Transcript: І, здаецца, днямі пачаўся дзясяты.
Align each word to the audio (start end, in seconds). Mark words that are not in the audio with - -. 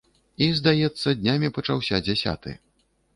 І, 0.43 0.45
здаецца, 0.59 1.13
днямі 1.19 1.51
пачаўся 1.57 1.99
дзясяты. 2.07 2.55